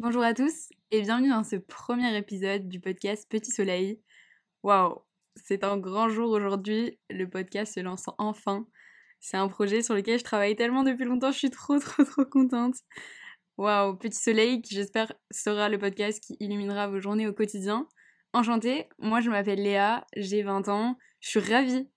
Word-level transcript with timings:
Bonjour 0.00 0.24
à 0.24 0.34
tous 0.34 0.70
et 0.90 1.02
bienvenue 1.02 1.28
dans 1.28 1.44
ce 1.44 1.54
premier 1.54 2.16
épisode 2.18 2.68
du 2.68 2.80
podcast 2.80 3.28
Petit 3.30 3.52
Soleil. 3.52 4.02
Waouh, 4.64 4.98
c'est 5.36 5.62
un 5.62 5.78
grand 5.78 6.08
jour 6.08 6.30
aujourd'hui, 6.30 6.98
le 7.10 7.30
podcast 7.30 7.74
se 7.74 7.80
lance 7.80 8.06
enfin. 8.18 8.66
C'est 9.20 9.36
un 9.36 9.46
projet 9.46 9.82
sur 9.82 9.94
lequel 9.94 10.18
je 10.18 10.24
travaille 10.24 10.56
tellement 10.56 10.82
depuis 10.82 11.04
longtemps, 11.04 11.30
je 11.30 11.38
suis 11.38 11.50
trop 11.50 11.78
trop 11.78 12.02
trop 12.02 12.24
contente. 12.24 12.74
Waouh, 13.56 13.96
Petit 13.96 14.18
Soleil 14.18 14.62
qui 14.62 14.74
j'espère 14.74 15.12
sera 15.30 15.68
le 15.68 15.78
podcast 15.78 16.20
qui 16.20 16.36
illuminera 16.40 16.88
vos 16.88 16.98
journées 16.98 17.28
au 17.28 17.32
quotidien. 17.32 17.88
Enchantée, 18.32 18.88
moi 18.98 19.20
je 19.20 19.30
m'appelle 19.30 19.62
Léa, 19.62 20.04
j'ai 20.16 20.42
20 20.42 20.68
ans, 20.68 20.98
je 21.20 21.28
suis 21.28 21.40
ravie, 21.40 21.88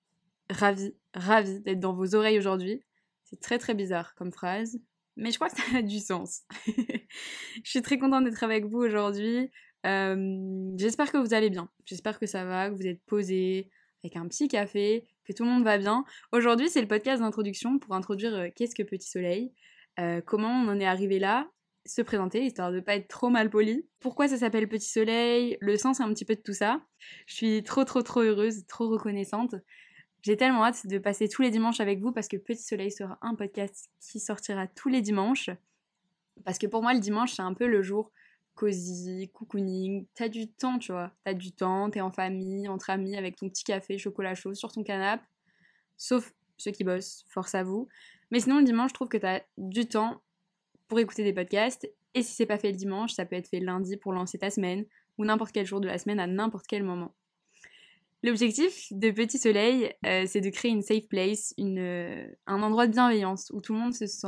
ravie, 0.51 0.95
ravie 1.15 1.61
d'être 1.61 1.79
dans 1.79 1.95
vos 1.95 2.13
oreilles 2.13 2.37
aujourd'hui. 2.37 2.79
C'est 3.23 3.39
très 3.39 3.57
très 3.57 3.73
bizarre 3.73 4.13
comme 4.13 4.31
phrase, 4.31 4.79
mais 5.17 5.31
je 5.31 5.35
crois 5.35 5.49
que 5.49 5.57
ça 5.57 5.77
a 5.77 5.81
du 5.81 5.99
sens. 5.99 6.43
je 6.67 7.69
suis 7.69 7.81
très 7.81 7.97
contente 7.97 8.23
d'être 8.23 8.43
avec 8.43 8.65
vous 8.65 8.77
aujourd'hui. 8.77 9.51
Euh, 9.85 10.71
j'espère 10.77 11.11
que 11.11 11.17
vous 11.17 11.33
allez 11.33 11.49
bien. 11.49 11.69
J'espère 11.85 12.19
que 12.19 12.25
ça 12.25 12.45
va, 12.45 12.69
que 12.69 12.75
vous 12.75 12.87
êtes 12.87 13.03
posé 13.05 13.69
avec 14.03 14.15
un 14.15 14.27
petit 14.27 14.47
café, 14.47 15.07
que 15.25 15.33
tout 15.33 15.43
le 15.43 15.49
monde 15.49 15.63
va 15.63 15.77
bien. 15.77 16.05
Aujourd'hui, 16.31 16.69
c'est 16.69 16.81
le 16.81 16.87
podcast 16.87 17.21
d'introduction 17.21 17.79
pour 17.79 17.95
introduire 17.95 18.33
euh, 18.35 18.47
qu'est-ce 18.55 18.75
que 18.75 18.83
Petit 18.83 19.09
Soleil, 19.09 19.53
euh, 19.99 20.21
comment 20.21 20.49
on 20.49 20.67
en 20.69 20.79
est 20.79 20.85
arrivé 20.85 21.19
là, 21.19 21.49
se 21.85 22.01
présenter, 22.01 22.43
histoire 22.43 22.71
de 22.71 22.79
pas 22.79 22.95
être 22.95 23.07
trop 23.07 23.29
mal 23.29 23.49
poli. 23.49 23.87
Pourquoi 23.99 24.27
ça 24.27 24.37
s'appelle 24.37 24.67
Petit 24.67 24.89
Soleil, 24.89 25.57
le 25.61 25.77
sens 25.77 25.99
un 25.99 26.13
petit 26.13 26.25
peu 26.25 26.35
de 26.35 26.41
tout 26.41 26.53
ça. 26.53 26.81
Je 27.25 27.35
suis 27.35 27.63
trop 27.63 27.85
trop 27.85 28.01
trop 28.01 28.21
heureuse, 28.21 28.65
trop 28.67 28.89
reconnaissante. 28.89 29.55
J'ai 30.27 30.35
tellement 30.35 30.65
hâte 30.65 30.85
de 30.87 30.97
passer 30.97 31.29
tous 31.29 31.41
les 31.41 31.51
dimanches 31.51 31.79
avec 31.79 32.01
vous 32.01 32.11
parce 32.11 32.27
que 32.27 32.35
Petit 32.35 32.61
Soleil 32.61 32.91
sera 32.91 33.17
un 33.21 33.33
podcast 33.33 33.89
qui 34.01 34.19
sortira 34.19 34.67
tous 34.67 34.89
les 34.89 34.99
dimanches. 34.99 35.49
Parce 36.43 36.57
que 36.57 36.67
pour 36.67 36.81
moi, 36.81 36.93
le 36.93 36.99
dimanche, 36.99 37.31
c'est 37.31 37.41
un 37.41 37.53
peu 37.53 37.65
le 37.65 37.81
jour 37.81 38.11
cosy, 38.53 39.31
cocooning. 39.33 40.05
T'as 40.15 40.27
du 40.27 40.51
temps, 40.51 40.79
tu 40.79 40.91
vois. 40.91 41.13
T'as 41.23 41.33
du 41.33 41.53
temps, 41.53 41.89
t'es 41.89 42.01
en 42.01 42.11
famille, 42.11 42.67
entre 42.67 42.89
amis, 42.89 43.15
avec 43.15 43.37
ton 43.37 43.47
petit 43.47 43.63
café, 43.63 43.97
chocolat 43.97 44.35
chaud 44.35 44.53
sur 44.53 44.69
ton 44.69 44.83
canapé. 44.83 45.23
Sauf 45.95 46.33
ceux 46.57 46.71
qui 46.71 46.83
bossent, 46.83 47.23
force 47.29 47.55
à 47.55 47.63
vous. 47.63 47.87
Mais 48.29 48.41
sinon, 48.41 48.57
le 48.57 48.65
dimanche, 48.65 48.89
je 48.89 48.95
trouve 48.95 49.07
que 49.07 49.15
t'as 49.15 49.39
du 49.57 49.87
temps 49.87 50.21
pour 50.89 50.99
écouter 50.99 51.23
des 51.23 51.31
podcasts. 51.31 51.89
Et 52.15 52.21
si 52.21 52.33
c'est 52.33 52.45
pas 52.45 52.57
fait 52.57 52.71
le 52.71 52.77
dimanche, 52.77 53.13
ça 53.13 53.25
peut 53.25 53.37
être 53.37 53.47
fait 53.47 53.61
lundi 53.61 53.95
pour 53.95 54.11
lancer 54.11 54.37
ta 54.37 54.49
semaine 54.49 54.83
ou 55.17 55.23
n'importe 55.23 55.53
quel 55.53 55.65
jour 55.65 55.79
de 55.79 55.87
la 55.87 55.97
semaine 55.97 56.19
à 56.19 56.27
n'importe 56.27 56.67
quel 56.67 56.83
moment. 56.83 57.15
L'objectif 58.27 58.91
de 58.91 59.09
Petit 59.09 59.37
Soleil, 59.37 59.89
euh, 60.05 60.25
c'est 60.27 60.41
de 60.41 60.49
créer 60.49 60.69
une 60.69 60.81
safe 60.81 61.07
place, 61.07 61.53
euh, 61.61 62.27
un 62.45 62.61
endroit 62.61 62.85
de 62.85 62.91
bienveillance 62.91 63.49
où 63.53 63.61
tout 63.61 63.71
le 63.71 63.79
monde 63.79 63.93
se 63.93 64.05
sent 64.05 64.27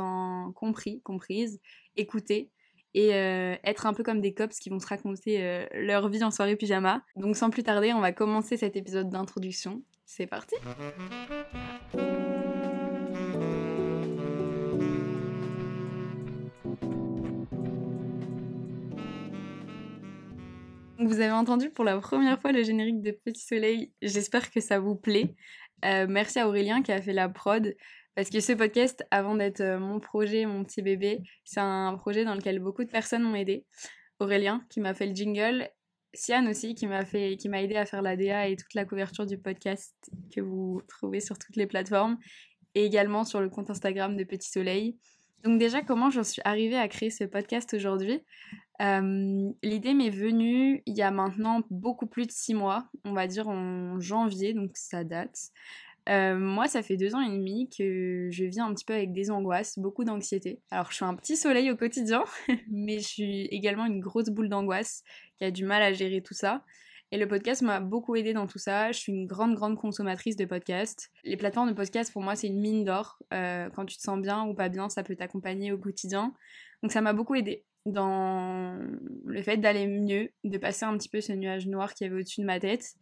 compris, 0.54 1.02
comprise, 1.02 1.60
écouté 1.96 2.50
et 2.94 3.14
euh, 3.14 3.56
être 3.62 3.84
un 3.84 3.92
peu 3.92 4.02
comme 4.02 4.22
des 4.22 4.32
cops 4.32 4.58
qui 4.58 4.70
vont 4.70 4.78
se 4.78 4.86
raconter 4.86 5.66
leur 5.74 6.08
vie 6.08 6.24
en 6.24 6.30
soirée 6.30 6.56
pyjama. 6.56 7.04
Donc 7.16 7.36
sans 7.36 7.50
plus 7.50 7.62
tarder, 7.62 7.92
on 7.92 8.00
va 8.00 8.12
commencer 8.12 8.56
cet 8.56 8.74
épisode 8.74 9.10
d'introduction. 9.10 9.82
C'est 10.06 10.26
parti 10.26 10.54
Vous 21.02 21.20
avez 21.20 21.32
entendu 21.32 21.70
pour 21.70 21.86
la 21.86 21.98
première 21.98 22.38
fois 22.38 22.52
le 22.52 22.62
générique 22.62 23.00
de 23.00 23.10
Petit 23.12 23.40
Soleil. 23.40 23.90
J'espère 24.02 24.50
que 24.50 24.60
ça 24.60 24.80
vous 24.80 24.96
plaît. 24.96 25.34
Euh, 25.82 26.06
merci 26.06 26.38
à 26.38 26.46
Aurélien 26.46 26.82
qui 26.82 26.92
a 26.92 27.00
fait 27.00 27.14
la 27.14 27.30
prod. 27.30 27.74
Parce 28.14 28.28
que 28.28 28.40
ce 28.40 28.52
podcast, 28.52 29.02
avant 29.10 29.34
d'être 29.34 29.62
euh, 29.62 29.78
mon 29.78 29.98
projet, 29.98 30.44
mon 30.44 30.62
petit 30.62 30.82
bébé, 30.82 31.22
c'est 31.42 31.60
un 31.60 31.96
projet 31.96 32.26
dans 32.26 32.34
lequel 32.34 32.58
beaucoup 32.58 32.84
de 32.84 32.90
personnes 32.90 33.22
m'ont 33.22 33.34
aidé. 33.34 33.64
Aurélien 34.18 34.62
qui 34.68 34.80
m'a 34.80 34.92
fait 34.92 35.06
le 35.06 35.14
jingle, 35.14 35.70
Sian 36.12 36.46
aussi 36.46 36.74
qui 36.74 36.86
m'a 36.86 37.06
fait, 37.06 37.38
qui 37.38 37.48
m'a 37.48 37.62
aidé 37.62 37.76
à 37.76 37.86
faire 37.86 38.02
la 38.02 38.14
DA 38.14 38.48
et 38.48 38.56
toute 38.56 38.74
la 38.74 38.84
couverture 38.84 39.24
du 39.24 39.38
podcast 39.38 39.94
que 40.30 40.42
vous 40.42 40.82
trouvez 40.86 41.20
sur 41.20 41.38
toutes 41.38 41.56
les 41.56 41.66
plateformes 41.66 42.18
et 42.74 42.84
également 42.84 43.24
sur 43.24 43.40
le 43.40 43.48
compte 43.48 43.70
Instagram 43.70 44.18
de 44.18 44.24
Petit 44.24 44.50
Soleil. 44.50 44.98
Donc 45.44 45.58
déjà, 45.58 45.80
comment 45.80 46.10
j'en 46.10 46.24
suis 46.24 46.42
arrivée 46.44 46.76
à 46.76 46.86
créer 46.88 47.08
ce 47.08 47.24
podcast 47.24 47.72
aujourd'hui? 47.72 48.20
Euh, 48.80 49.50
L'idée 49.62 49.94
m'est 49.94 50.10
venue 50.10 50.82
il 50.86 50.96
y 50.96 51.02
a 51.02 51.10
maintenant 51.10 51.62
beaucoup 51.70 52.06
plus 52.06 52.26
de 52.26 52.32
six 52.32 52.54
mois, 52.54 52.88
on 53.04 53.12
va 53.12 53.26
dire 53.26 53.48
en 53.48 54.00
janvier, 54.00 54.54
donc 54.54 54.70
ça 54.74 55.04
date. 55.04 55.50
Euh, 56.08 56.36
moi, 56.36 56.66
ça 56.66 56.82
fait 56.82 56.96
deux 56.96 57.14
ans 57.14 57.20
et 57.20 57.30
demi 57.30 57.68
que 57.68 58.28
je 58.30 58.44
vis 58.44 58.60
un 58.60 58.72
petit 58.74 58.84
peu 58.84 58.94
avec 58.94 59.12
des 59.12 59.30
angoisses, 59.30 59.78
beaucoup 59.78 60.04
d'anxiété. 60.04 60.60
Alors, 60.70 60.90
je 60.90 60.96
suis 60.96 61.04
un 61.04 61.14
petit 61.14 61.36
soleil 61.36 61.70
au 61.70 61.76
quotidien, 61.76 62.24
mais 62.70 62.98
je 62.98 63.06
suis 63.06 63.46
également 63.46 63.86
une 63.86 64.00
grosse 64.00 64.30
boule 64.30 64.48
d'angoisse 64.48 65.04
qui 65.38 65.44
a 65.44 65.50
du 65.50 65.64
mal 65.64 65.82
à 65.82 65.92
gérer 65.92 66.22
tout 66.22 66.34
ça. 66.34 66.64
Et 67.12 67.18
le 67.18 67.26
podcast 67.26 67.62
m'a 67.62 67.80
beaucoup 67.80 68.14
aidé 68.14 68.32
dans 68.32 68.46
tout 68.46 68.58
ça. 68.58 68.92
Je 68.92 68.98
suis 68.98 69.12
une 69.12 69.26
grande, 69.26 69.54
grande 69.54 69.76
consommatrice 69.76 70.36
de 70.36 70.44
podcasts. 70.44 71.10
Les 71.24 71.36
plateformes 71.36 71.68
de 71.68 71.74
podcasts, 71.74 72.12
pour 72.12 72.22
moi, 72.22 72.36
c'est 72.36 72.46
une 72.46 72.60
mine 72.60 72.84
d'or. 72.84 73.18
Euh, 73.34 73.68
quand 73.70 73.84
tu 73.84 73.96
te 73.96 74.02
sens 74.02 74.20
bien 74.20 74.44
ou 74.44 74.54
pas 74.54 74.68
bien, 74.68 74.88
ça 74.88 75.02
peut 75.02 75.16
t'accompagner 75.16 75.72
au 75.72 75.78
quotidien. 75.78 76.32
Donc 76.82 76.92
ça 76.92 77.00
m'a 77.00 77.12
beaucoup 77.12 77.34
aidé 77.34 77.64
dans 77.86 78.78
le 79.24 79.42
fait 79.42 79.56
d'aller 79.56 79.86
mieux, 79.86 80.30
de 80.44 80.58
passer 80.58 80.84
un 80.84 80.96
petit 80.96 81.08
peu 81.08 81.20
ce 81.20 81.32
nuage 81.32 81.66
noir 81.66 81.94
qui 81.94 82.04
avait 82.04 82.16
au-dessus 82.16 82.40
de 82.40 82.46
ma 82.46 82.60
tête. 82.60 82.94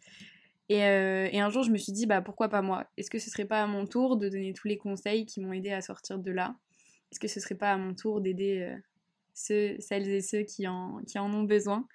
Et, 0.68 0.84
euh, 0.84 1.28
et, 1.32 1.40
un 1.40 1.48
jour, 1.48 1.62
je 1.62 1.70
me 1.70 1.78
suis 1.78 1.92
dit, 1.92 2.06
bah 2.06 2.20
pourquoi 2.20 2.48
pas 2.48 2.60
moi? 2.60 2.86
Est-ce 2.96 3.10
que 3.10 3.18
ce 3.18 3.30
serait 3.30 3.46
pas 3.46 3.62
à 3.62 3.66
mon 3.66 3.86
tour 3.86 4.16
de 4.18 4.28
donner 4.28 4.52
tous 4.52 4.68
les 4.68 4.76
conseils 4.76 5.24
qui 5.24 5.40
m'ont 5.40 5.52
aidé 5.52 5.72
à 5.72 5.80
sortir 5.80 6.18
de 6.18 6.30
là? 6.30 6.56
Est-ce 7.10 7.20
que 7.20 7.28
ce 7.28 7.40
serait 7.40 7.54
pas 7.54 7.72
à 7.72 7.76
mon 7.78 7.94
tour 7.94 8.20
d'aider 8.20 8.60
euh, 8.62 8.76
ceux, 9.32 9.76
celles 9.80 10.08
et 10.08 10.20
ceux 10.20 10.42
qui 10.42 10.68
en, 10.68 11.00
qui 11.06 11.18
en 11.18 11.32
ont 11.32 11.44
besoin? 11.44 11.86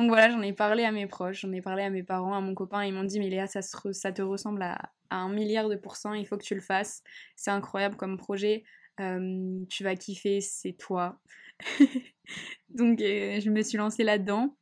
Donc 0.00 0.08
voilà, 0.08 0.30
j'en 0.30 0.40
ai 0.40 0.54
parlé 0.54 0.84
à 0.84 0.92
mes 0.92 1.06
proches, 1.06 1.42
j'en 1.42 1.52
ai 1.52 1.60
parlé 1.60 1.82
à 1.82 1.90
mes 1.90 2.02
parents, 2.02 2.32
à 2.34 2.40
mon 2.40 2.54
copain, 2.54 2.84
ils 2.86 2.94
m'ont 2.94 3.04
dit 3.04 3.18
mais 3.18 3.28
Léa, 3.28 3.46
ça, 3.46 3.60
te 3.60 4.22
ressemble 4.22 4.62
à, 4.62 4.92
un 5.10 5.28
milliard 5.28 5.68
de 5.68 5.76
pourcents, 5.76 6.14
il 6.14 6.26
faut 6.26 6.38
que 6.38 6.42
tu 6.42 6.54
le 6.54 6.62
fasses, 6.62 7.02
c'est 7.36 7.50
incroyable 7.50 7.96
comme 7.96 8.16
projet, 8.16 8.64
euh, 9.00 9.58
tu 9.68 9.84
vas 9.84 9.96
kiffer, 9.96 10.40
c'est 10.40 10.72
toi. 10.72 11.20
Donc 12.70 13.02
euh, 13.02 13.40
je 13.40 13.50
me 13.50 13.62
suis 13.62 13.76
lancée 13.76 14.02
là-dedans. 14.02 14.56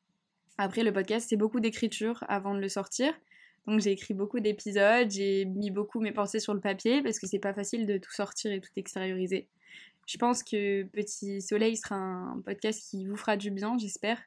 Après 0.57 0.83
le 0.83 0.93
podcast, 0.93 1.29
c'est 1.29 1.37
beaucoup 1.37 1.61
d'écriture 1.61 2.25
avant 2.29 2.55
de 2.55 2.61
le 2.61 2.69
sortir. 2.69 3.15
Donc 3.69 3.81
j'ai 3.81 3.93
écrit 3.93 4.15
beaucoup 4.15 4.41
d'épisodes, 4.41 5.09
j'ai 5.09 5.45
mis 5.45 5.71
beaucoup 5.71 6.01
mes 6.01 6.11
pensées 6.11 6.41
sur 6.41 6.53
le 6.53 6.61
papier 6.61 7.01
parce 7.01 7.21
que 7.21 7.29
c'est 7.29 7.39
pas 7.39 7.55
facile 7.55 7.87
de 7.87 7.97
tout 7.97 8.13
sortir 8.13 8.51
et 8.51 8.61
tout 8.61 8.71
extérioriser. 8.75 9.47
Je 10.09 10.17
pense 10.17 10.43
que 10.43 10.83
Petit 10.85 11.43
Soleil 11.43 11.77
sera 11.77 11.95
un 11.95 12.41
podcast 12.45 12.83
qui 12.91 13.07
vous 13.07 13.17
fera 13.17 13.37
du 13.37 13.53
bien, 13.53 13.77
j'espère 13.79 14.19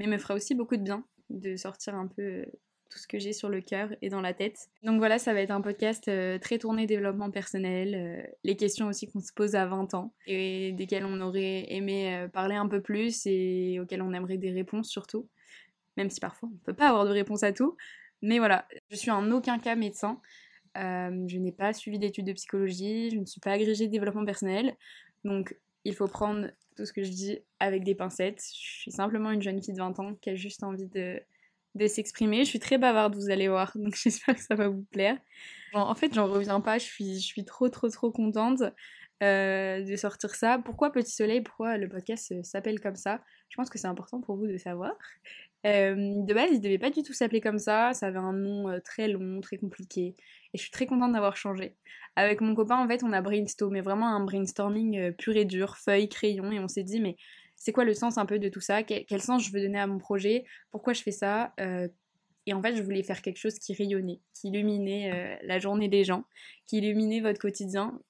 mais 0.00 0.06
me 0.06 0.16
fera 0.16 0.34
aussi 0.34 0.54
beaucoup 0.54 0.78
de 0.78 0.82
bien 0.82 1.04
de 1.28 1.56
sortir 1.56 1.94
un 1.94 2.06
peu 2.06 2.22
euh, 2.22 2.46
tout 2.88 2.98
ce 2.98 3.06
que 3.06 3.18
j'ai 3.18 3.34
sur 3.34 3.50
le 3.50 3.60
cœur 3.60 3.90
et 4.00 4.08
dans 4.08 4.22
la 4.22 4.32
tête. 4.32 4.70
Donc 4.82 4.98
voilà, 4.98 5.18
ça 5.18 5.34
va 5.34 5.42
être 5.42 5.50
un 5.50 5.60
podcast 5.60 6.08
euh, 6.08 6.38
très 6.38 6.58
tourné 6.58 6.86
développement 6.86 7.30
personnel, 7.30 7.94
euh, 7.94 8.26
les 8.42 8.56
questions 8.56 8.88
aussi 8.88 9.06
qu'on 9.06 9.20
se 9.20 9.32
pose 9.34 9.54
à 9.54 9.66
20 9.66 9.92
ans 9.92 10.14
et 10.26 10.72
desquelles 10.72 11.04
on 11.04 11.20
aurait 11.20 11.66
aimé 11.70 12.26
parler 12.32 12.54
un 12.54 12.66
peu 12.66 12.80
plus 12.80 13.26
et 13.26 13.78
auxquelles 13.78 14.00
on 14.00 14.14
aimerait 14.14 14.38
des 14.38 14.50
réponses 14.50 14.88
surtout, 14.88 15.28
même 15.98 16.08
si 16.08 16.18
parfois 16.18 16.48
on 16.48 16.54
ne 16.54 16.58
peut 16.60 16.74
pas 16.74 16.88
avoir 16.88 17.04
de 17.04 17.10
réponse 17.10 17.42
à 17.42 17.52
tout. 17.52 17.76
Mais 18.22 18.38
voilà, 18.38 18.66
je 18.90 18.96
suis 18.96 19.10
en 19.10 19.30
aucun 19.30 19.58
cas 19.58 19.76
médecin. 19.76 20.18
je 20.74 21.38
n'ai 21.38 21.52
pas 21.52 21.74
suivi 21.74 21.98
d'études 21.98 22.26
de 22.26 22.32
psychologie, 22.32 23.10
je 23.10 23.18
ne 23.18 23.26
suis 23.26 23.40
pas 23.40 23.52
agrégée 23.52 23.86
de 23.86 23.92
développement 23.92 24.24
personnel. 24.24 24.74
Donc 25.24 25.54
il 25.84 25.94
faut 25.94 26.08
prendre 26.08 26.50
tout 26.76 26.86
ce 26.86 26.92
que 26.92 27.02
je 27.02 27.10
dis 27.10 27.38
avec 27.58 27.84
des 27.84 27.94
pincettes. 27.94 28.42
Je 28.42 28.80
suis 28.80 28.90
simplement 28.90 29.30
une 29.30 29.42
jeune 29.42 29.62
fille 29.62 29.74
de 29.74 29.78
20 29.78 29.98
ans 30.00 30.14
qui 30.14 30.30
a 30.30 30.34
juste 30.34 30.62
envie 30.62 30.86
de, 30.86 31.20
de 31.74 31.86
s'exprimer. 31.86 32.44
Je 32.44 32.48
suis 32.48 32.60
très 32.60 32.78
bavarde, 32.78 33.14
vous 33.14 33.30
allez 33.30 33.48
voir, 33.48 33.72
donc 33.76 33.94
j'espère 34.02 34.34
que 34.34 34.42
ça 34.42 34.54
va 34.54 34.68
vous 34.68 34.84
plaire. 34.90 35.18
en 35.72 35.94
fait, 35.94 36.14
j'en 36.14 36.26
reviens 36.26 36.60
pas, 36.60 36.78
je 36.78 36.84
suis, 36.84 37.14
je 37.20 37.26
suis 37.26 37.44
trop 37.44 37.68
trop 37.68 37.88
trop 37.88 38.10
contente 38.10 38.62
euh, 39.22 39.82
de 39.82 39.96
sortir 39.96 40.34
ça. 40.34 40.58
Pourquoi 40.58 40.92
Petit 40.92 41.12
Soleil? 41.12 41.42
Pourquoi 41.42 41.76
le 41.76 41.88
podcast 41.88 42.42
s'appelle 42.42 42.80
comme 42.80 42.96
ça? 42.96 43.20
Je 43.48 43.56
pense 43.56 43.68
que 43.68 43.78
c'est 43.78 43.88
important 43.88 44.20
pour 44.20 44.36
vous 44.36 44.46
de 44.46 44.56
savoir. 44.56 44.92
Euh, 45.66 45.94
de 45.94 46.34
base, 46.34 46.50
il 46.52 46.60
devait 46.60 46.78
pas 46.78 46.90
du 46.90 47.02
tout 47.02 47.12
s'appeler 47.12 47.40
comme 47.40 47.58
ça, 47.58 47.92
ça 47.92 48.06
avait 48.06 48.18
un 48.18 48.32
nom 48.32 48.68
euh, 48.68 48.80
très 48.80 49.08
long, 49.08 49.40
très 49.40 49.58
compliqué, 49.58 50.16
et 50.54 50.58
je 50.58 50.62
suis 50.62 50.70
très 50.70 50.86
contente 50.86 51.12
d'avoir 51.12 51.36
changé. 51.36 51.76
Avec 52.16 52.40
mon 52.40 52.54
copain, 52.54 52.82
en 52.82 52.88
fait, 52.88 53.04
on 53.04 53.12
a 53.12 53.20
brainstormé, 53.20 53.82
vraiment 53.82 54.08
un 54.08 54.24
brainstorming 54.24 54.98
euh, 54.98 55.12
pur 55.12 55.36
et 55.36 55.44
dur, 55.44 55.76
feuille, 55.76 56.08
crayon, 56.08 56.50
et 56.50 56.60
on 56.60 56.68
s'est 56.68 56.82
dit, 56.82 57.00
mais 57.00 57.16
c'est 57.56 57.72
quoi 57.72 57.84
le 57.84 57.92
sens 57.92 58.16
un 58.16 58.24
peu 58.24 58.38
de 58.38 58.48
tout 58.48 58.60
ça? 58.60 58.82
Quel, 58.82 59.20
sens 59.20 59.44
je 59.44 59.52
veux 59.52 59.60
donner 59.60 59.78
à 59.78 59.86
mon 59.86 59.98
projet? 59.98 60.44
Pourquoi 60.70 60.94
je 60.94 61.02
fais 61.02 61.10
ça? 61.10 61.52
Et 62.46 62.54
en 62.54 62.62
fait, 62.62 62.74
je 62.74 62.82
voulais 62.82 63.02
faire 63.02 63.20
quelque 63.20 63.36
chose 63.36 63.58
qui 63.58 63.74
rayonnait, 63.74 64.20
qui 64.32 64.48
illuminait 64.48 65.38
la 65.42 65.58
journée 65.58 65.90
des 65.90 66.02
gens, 66.02 66.24
qui 66.66 66.78
illuminait 66.78 67.20
votre 67.20 67.38
quotidien. 67.38 68.00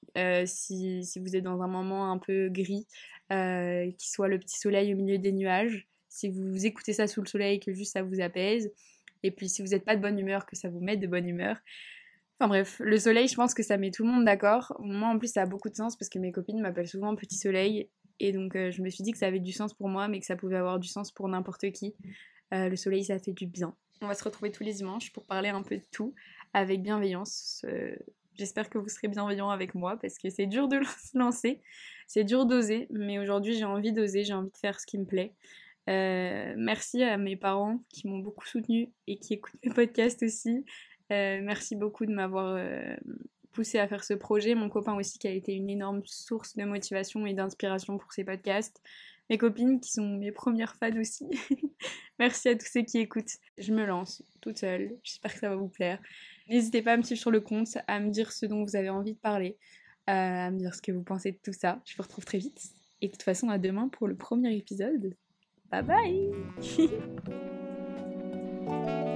Si, 0.46 1.02
si, 1.02 1.18
vous 1.18 1.34
êtes 1.34 1.42
dans 1.42 1.62
un 1.62 1.66
moment 1.66 2.12
un 2.12 2.18
peu 2.18 2.48
gris, 2.48 2.86
qui 3.28 4.08
soit 4.08 4.28
le 4.28 4.38
petit 4.38 4.56
soleil 4.56 4.94
au 4.94 4.96
milieu 4.96 5.18
des 5.18 5.32
nuages, 5.32 5.89
si 6.10 6.28
vous 6.28 6.66
écoutez 6.66 6.92
ça 6.92 7.06
sous 7.06 7.22
le 7.22 7.26
soleil, 7.26 7.60
que 7.60 7.72
juste 7.72 7.94
ça 7.94 8.02
vous 8.02 8.20
apaise. 8.20 8.70
Et 9.22 9.30
puis 9.30 9.48
si 9.48 9.62
vous 9.62 9.68
n'êtes 9.68 9.84
pas 9.84 9.96
de 9.96 10.02
bonne 10.02 10.18
humeur, 10.18 10.44
que 10.44 10.56
ça 10.56 10.68
vous 10.68 10.80
mette 10.80 11.00
de 11.00 11.06
bonne 11.06 11.26
humeur. 11.26 11.56
Enfin 12.38 12.48
bref, 12.48 12.80
le 12.80 12.98
soleil, 12.98 13.28
je 13.28 13.34
pense 13.34 13.54
que 13.54 13.62
ça 13.62 13.78
met 13.78 13.90
tout 13.90 14.04
le 14.04 14.10
monde 14.10 14.24
d'accord. 14.24 14.76
Moi 14.80 15.08
en 15.08 15.18
plus, 15.18 15.32
ça 15.32 15.42
a 15.42 15.46
beaucoup 15.46 15.70
de 15.70 15.76
sens 15.76 15.96
parce 15.96 16.08
que 16.08 16.18
mes 16.18 16.32
copines 16.32 16.60
m'appellent 16.60 16.88
souvent 16.88 17.14
petit 17.16 17.36
soleil. 17.36 17.88
Et 18.18 18.32
donc 18.32 18.52
je 18.54 18.82
me 18.82 18.90
suis 18.90 19.02
dit 19.02 19.12
que 19.12 19.18
ça 19.18 19.26
avait 19.26 19.40
du 19.40 19.52
sens 19.52 19.72
pour 19.72 19.88
moi, 19.88 20.08
mais 20.08 20.20
que 20.20 20.26
ça 20.26 20.36
pouvait 20.36 20.56
avoir 20.56 20.78
du 20.78 20.88
sens 20.88 21.12
pour 21.12 21.28
n'importe 21.28 21.70
qui. 21.70 21.94
le 22.50 22.76
soleil, 22.76 23.04
ça 23.04 23.18
fait 23.18 23.32
du 23.32 23.46
bien. 23.46 23.74
On 24.02 24.06
va 24.06 24.14
se 24.14 24.24
retrouver 24.24 24.50
tous 24.50 24.64
les 24.64 24.72
dimanches 24.72 25.12
pour 25.12 25.24
parler 25.24 25.50
un 25.50 25.62
peu 25.62 25.76
de 25.76 25.84
tout 25.92 26.14
avec 26.52 26.82
bienveillance. 26.82 27.64
J'espère 28.40 28.70
que 28.70 28.78
vous 28.78 28.88
serez 28.88 29.08
bienveillants 29.08 29.50
avec 29.50 29.74
moi 29.74 29.98
parce 30.00 30.16
que 30.18 30.30
c'est 30.30 30.46
dur 30.46 30.66
de 30.66 30.80
se 31.04 31.18
lancer, 31.18 31.60
c'est 32.06 32.24
dur 32.24 32.46
d'oser, 32.46 32.86
mais 32.90 33.18
aujourd'hui 33.18 33.54
j'ai 33.54 33.66
envie 33.66 33.92
d'oser, 33.92 34.24
j'ai 34.24 34.32
envie 34.32 34.50
de 34.50 34.56
faire 34.56 34.80
ce 34.80 34.86
qui 34.86 34.96
me 34.96 35.04
plaît. 35.04 35.34
Euh, 35.90 36.54
merci 36.56 37.02
à 37.02 37.16
mes 37.16 37.36
parents 37.36 37.80
qui 37.88 38.06
m'ont 38.06 38.18
beaucoup 38.18 38.46
soutenue 38.46 38.92
et 39.08 39.18
qui 39.18 39.34
écoutent 39.34 39.58
mes 39.64 39.72
podcasts 39.72 40.22
aussi. 40.22 40.64
Euh, 41.10 41.40
merci 41.42 41.74
beaucoup 41.74 42.06
de 42.06 42.12
m'avoir 42.12 42.54
euh, 42.56 42.94
poussé 43.52 43.78
à 43.78 43.88
faire 43.88 44.04
ce 44.04 44.14
projet. 44.14 44.54
Mon 44.54 44.68
copain 44.68 44.94
aussi 44.94 45.18
qui 45.18 45.26
a 45.26 45.32
été 45.32 45.52
une 45.52 45.68
énorme 45.68 46.02
source 46.04 46.56
de 46.56 46.64
motivation 46.64 47.26
et 47.26 47.34
d'inspiration 47.34 47.98
pour 47.98 48.12
ces 48.12 48.24
podcasts. 48.24 48.80
Mes 49.30 49.38
copines 49.38 49.80
qui 49.80 49.90
sont 49.90 50.16
mes 50.16 50.30
premières 50.30 50.76
fans 50.76 50.96
aussi. 50.98 51.26
merci 52.18 52.48
à 52.48 52.54
tous 52.54 52.66
ceux 52.66 52.82
qui 52.82 52.98
écoutent. 52.98 53.38
Je 53.58 53.72
me 53.72 53.84
lance 53.84 54.22
toute 54.40 54.58
seule. 54.58 54.96
J'espère 55.02 55.34
que 55.34 55.40
ça 55.40 55.48
va 55.48 55.56
vous 55.56 55.68
plaire. 55.68 56.00
N'hésitez 56.48 56.82
pas 56.82 56.92
à 56.92 56.96
me 56.96 57.02
suivre 57.02 57.20
sur 57.20 57.30
le 57.30 57.40
compte, 57.40 57.78
à 57.88 57.98
me 57.98 58.10
dire 58.10 58.32
ce 58.32 58.46
dont 58.46 58.64
vous 58.64 58.76
avez 58.76 58.90
envie 58.90 59.14
de 59.14 59.18
parler, 59.18 59.56
à 60.06 60.50
me 60.50 60.58
dire 60.58 60.74
ce 60.74 60.82
que 60.82 60.92
vous 60.92 61.02
pensez 61.02 61.32
de 61.32 61.38
tout 61.42 61.52
ça. 61.52 61.80
Je 61.84 61.96
vous 61.96 62.02
retrouve 62.02 62.24
très 62.24 62.38
vite. 62.38 62.60
Et 63.02 63.06
de 63.06 63.12
toute 63.12 63.22
façon, 63.22 63.48
à 63.48 63.58
demain 63.58 63.88
pour 63.88 64.08
le 64.08 64.16
premier 64.16 64.56
épisode. 64.56 65.14
Bye 65.70 65.82
bye 65.82 66.30